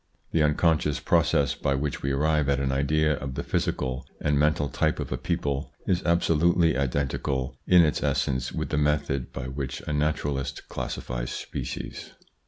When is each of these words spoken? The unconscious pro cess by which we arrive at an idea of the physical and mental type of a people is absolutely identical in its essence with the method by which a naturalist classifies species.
The 0.31 0.41
unconscious 0.41 0.99
pro 0.99 1.21
cess 1.21 1.53
by 1.53 1.75
which 1.75 2.01
we 2.01 2.09
arrive 2.11 2.49
at 2.49 2.59
an 2.59 2.71
idea 2.71 3.13
of 3.19 3.35
the 3.35 3.43
physical 3.43 4.03
and 4.19 4.35
mental 4.39 4.67
type 4.67 4.99
of 4.99 5.11
a 5.11 5.17
people 5.19 5.71
is 5.85 6.01
absolutely 6.01 6.75
identical 6.75 7.55
in 7.67 7.83
its 7.83 8.01
essence 8.01 8.51
with 8.51 8.69
the 8.69 8.77
method 8.79 9.31
by 9.31 9.45
which 9.47 9.79
a 9.81 9.93
naturalist 9.93 10.67
classifies 10.69 11.29
species. 11.29 12.13